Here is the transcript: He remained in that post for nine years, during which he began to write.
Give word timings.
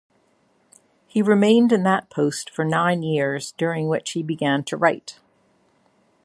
He 1.05 1.21
remained 1.21 1.71
in 1.71 1.83
that 1.83 2.09
post 2.09 2.49
for 2.49 2.65
nine 2.65 3.03
years, 3.03 3.51
during 3.51 3.87
which 3.87 4.13
he 4.13 4.23
began 4.23 4.63
to 4.63 4.75
write. 4.75 5.19